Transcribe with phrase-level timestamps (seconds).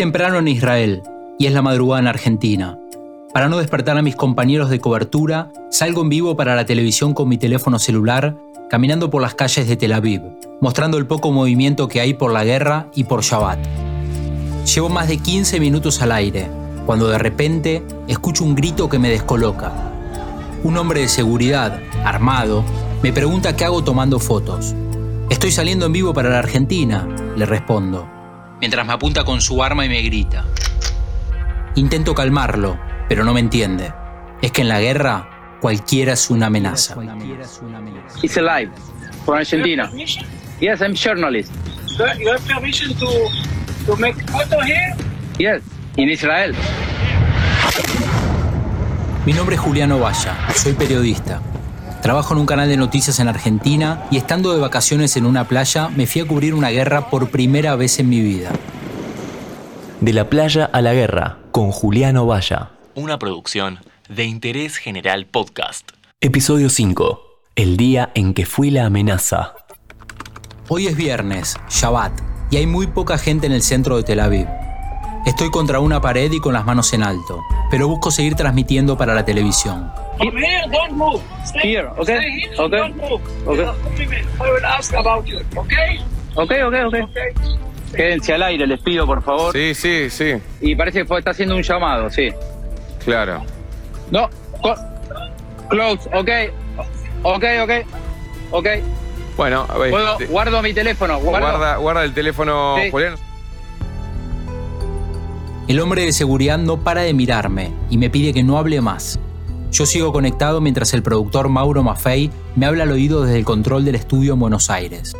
[0.00, 1.02] temprano en Israel
[1.38, 2.78] y es la madrugada en Argentina.
[3.34, 7.28] Para no despertar a mis compañeros de cobertura, salgo en vivo para la televisión con
[7.28, 8.34] mi teléfono celular,
[8.70, 10.22] caminando por las calles de Tel Aviv,
[10.62, 13.58] mostrando el poco movimiento que hay por la guerra y por Shabbat.
[14.74, 16.48] Llevo más de 15 minutos al aire,
[16.86, 19.70] cuando de repente escucho un grito que me descoloca.
[20.64, 22.64] Un hombre de seguridad, armado,
[23.02, 24.74] me pregunta qué hago tomando fotos.
[25.28, 27.06] Estoy saliendo en vivo para la Argentina,
[27.36, 28.08] le respondo,
[28.60, 30.44] mientras me apunta con su arma y me grita.
[31.74, 33.92] Intento calmarlo, pero no me entiende.
[34.42, 36.96] Es que en la guerra cualquiera es una amenaza.
[38.22, 38.70] He's alive
[39.24, 39.90] from Argentina.
[40.60, 41.52] Yes, I'm journalist.
[42.18, 43.06] You have permission to
[43.86, 44.94] to make photo here?
[45.38, 45.62] Yes,
[45.96, 46.54] in Israel.
[49.26, 51.40] Mi nombre es Juliano Valla, soy periodista.
[52.02, 55.88] Trabajo en un canal de noticias en Argentina y estando de vacaciones en una playa
[55.88, 58.50] me fui a cubrir una guerra por primera vez en mi vida.
[60.00, 62.70] De la playa a la guerra, con Juliano Valla.
[62.94, 65.90] Una producción de Interés General Podcast.
[66.22, 67.20] Episodio 5.
[67.54, 69.54] El día en que fui la amenaza.
[70.68, 72.12] Hoy es viernes, Shabbat,
[72.50, 74.46] y hay muy poca gente en el centro de Tel Aviv.
[75.26, 79.14] Estoy contra una pared y con las manos en alto, pero busco seguir transmitiendo para
[79.14, 79.92] la televisión.
[80.16, 81.20] From here, don't move.
[81.44, 83.22] Stay Here, okay, Stay here, okay, don't move.
[83.46, 83.66] okay.
[83.84, 84.26] Compliment.
[84.40, 85.38] I will ask about you.
[85.56, 85.98] Okay?
[86.34, 86.94] Ok, ok, ok.
[87.10, 87.32] Okay.
[87.94, 89.52] Quédense al aire, les pido, por favor.
[89.52, 92.30] Sí, sí, sí, Y parece que fue- está haciendo un llamado, sí.
[93.04, 93.42] claro.
[94.10, 94.28] No,
[95.68, 96.30] close, ok.
[97.22, 97.70] Ok, ok.
[98.52, 98.66] Ok.
[99.36, 101.46] Bueno, a ver, Puedo, guardo mi teléfono, guardo.
[101.48, 102.90] guarda, guarda el teléfono, Sí.
[102.90, 103.14] Julián.
[105.70, 109.20] El hombre de seguridad no para de mirarme y me pide que no hable más.
[109.70, 113.84] Yo sigo conectado mientras el productor Mauro Maffei me habla al oído desde el control
[113.84, 115.14] del estudio en Buenos Aires.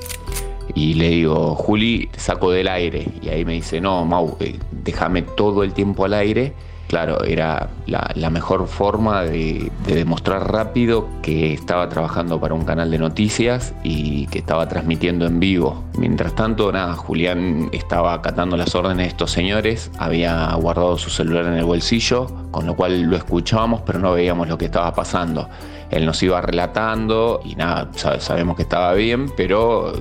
[0.74, 3.06] Y le digo, Juli, saco del aire.
[3.22, 6.52] Y ahí me dice, no, Mau, eh, déjame todo el tiempo al aire.
[6.90, 12.90] Claro, era la, mejor forma de, de demostrar rápido que estaba trabajando para un canal
[12.90, 15.84] de noticias y que estaba transmitiendo en vivo.
[15.96, 21.44] Mientras tanto, nada, Julián estaba acatando las órdenes de estos señores, había guardado su celular
[21.46, 25.48] en el bolsillo, con lo cual lo escuchábamos, pero no veíamos lo que estaba pasando.
[25.90, 29.92] Él nos iba relatando y nada, sa- sabemos que estaba bien, pero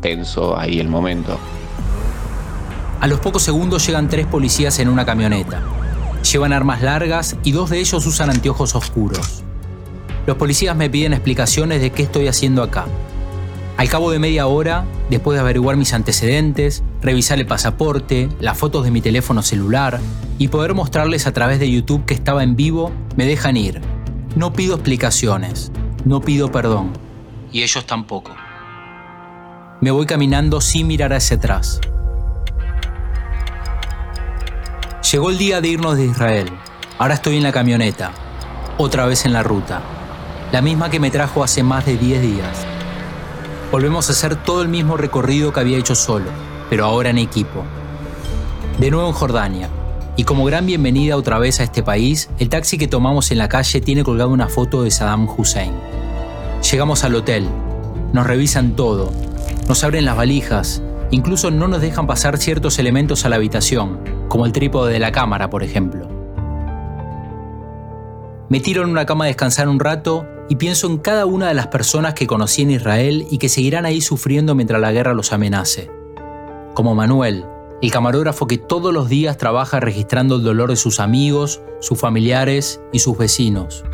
[0.00, 1.38] tenso ahí el momento.
[2.98, 5.60] A los pocos segundos llegan tres policías en una camioneta.
[6.22, 9.42] Llevan armas largas y dos de ellos usan anteojos oscuros.
[10.26, 12.86] Los policías me piden explicaciones de qué estoy haciendo acá.
[13.76, 18.84] Al cabo de media hora, después de averiguar mis antecedentes, revisar el pasaporte, las fotos
[18.84, 19.98] de mi teléfono celular
[20.38, 23.80] y poder mostrarles a través de YouTube que estaba en vivo, me dejan ir.
[24.36, 25.72] No pido explicaciones,
[26.04, 26.90] no pido perdón.
[27.52, 28.32] Y ellos tampoco.
[29.80, 31.80] Me voy caminando sin mirar hacia atrás.
[35.10, 36.52] Llegó el día de irnos de Israel.
[36.96, 38.12] Ahora estoy en la camioneta,
[38.78, 39.82] otra vez en la ruta,
[40.52, 42.64] la misma que me trajo hace más de 10 días.
[43.72, 46.26] Volvemos a hacer todo el mismo recorrido que había hecho solo,
[46.68, 47.64] pero ahora en equipo.
[48.78, 49.68] De nuevo en Jordania,
[50.14, 53.48] y como gran bienvenida otra vez a este país, el taxi que tomamos en la
[53.48, 55.72] calle tiene colgada una foto de Saddam Hussein.
[56.70, 57.48] Llegamos al hotel,
[58.12, 59.10] nos revisan todo,
[59.66, 64.46] nos abren las valijas, incluso no nos dejan pasar ciertos elementos a la habitación, como
[64.46, 66.08] el trípode de la cámara, por ejemplo.
[68.48, 71.54] Me tiro en una cama a descansar un rato y pienso en cada una de
[71.54, 75.32] las personas que conocí en Israel y que seguirán ahí sufriendo mientras la guerra los
[75.32, 75.90] amenace.
[76.74, 77.44] Como Manuel,
[77.82, 82.80] el camarógrafo que todos los días trabaja registrando el dolor de sus amigos, sus familiares
[82.92, 83.84] y sus vecinos.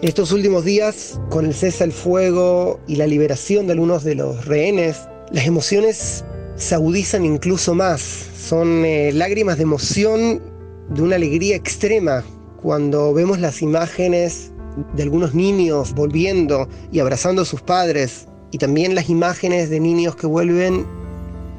[0.00, 4.46] Estos últimos días, con el cese al fuego y la liberación de algunos de los
[4.46, 6.24] rehenes, las emociones
[6.56, 8.00] se agudizan incluso más.
[8.00, 10.42] Son eh, lágrimas de emoción,
[10.90, 12.24] de una alegría extrema,
[12.62, 14.52] cuando vemos las imágenes
[14.94, 20.16] de algunos niños volviendo y abrazando a sus padres, y también las imágenes de niños
[20.16, 20.86] que vuelven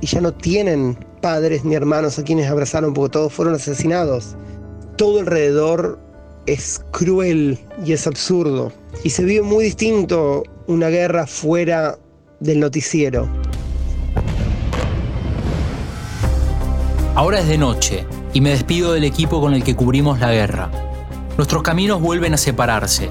[0.02, 4.36] y ya no tienen padres ni hermanos a quienes abrazaron porque todos fueron asesinados.
[4.96, 6.00] Todo alrededor
[6.46, 8.72] es cruel y es absurdo.
[9.04, 11.98] Y se vive muy distinto una guerra fuera
[12.40, 13.28] del noticiero.
[17.16, 20.70] Ahora es de noche y me despido del equipo con el que cubrimos la guerra.
[21.38, 23.10] Nuestros caminos vuelven a separarse.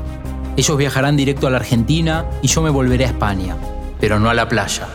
[0.58, 3.56] Ellos viajarán directo a la Argentina y yo me volveré a España,
[3.98, 4.86] pero no a la playa.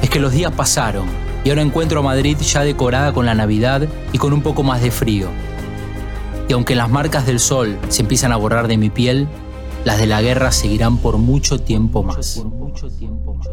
[0.00, 1.04] Es que los días pasaron
[1.44, 4.80] y ahora encuentro a Madrid ya decorada con la Navidad y con un poco más
[4.80, 5.28] de frío.
[6.48, 9.28] Y aunque las marcas del sol se empiezan a borrar de mi piel,
[9.84, 12.38] las de la guerra seguirán por mucho tiempo más.
[12.38, 13.48] Por mucho tiempo más.